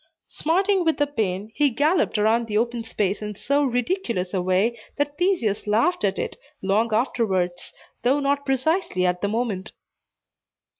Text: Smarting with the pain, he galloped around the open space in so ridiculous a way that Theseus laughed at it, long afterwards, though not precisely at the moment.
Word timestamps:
Smarting 0.29 0.83
with 0.83 0.97
the 0.97 1.05
pain, 1.05 1.51
he 1.53 1.69
galloped 1.69 2.17
around 2.17 2.47
the 2.47 2.57
open 2.57 2.83
space 2.83 3.21
in 3.21 3.35
so 3.35 3.63
ridiculous 3.63 4.33
a 4.33 4.41
way 4.41 4.79
that 4.97 5.15
Theseus 5.19 5.67
laughed 5.67 6.03
at 6.03 6.17
it, 6.17 6.37
long 6.63 6.91
afterwards, 6.91 7.71
though 8.01 8.19
not 8.19 8.43
precisely 8.43 9.05
at 9.05 9.21
the 9.21 9.27
moment. 9.27 9.73